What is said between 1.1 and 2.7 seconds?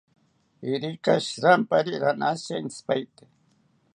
shirampari ranashita